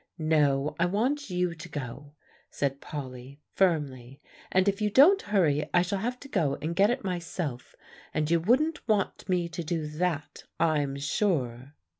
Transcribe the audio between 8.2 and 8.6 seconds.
you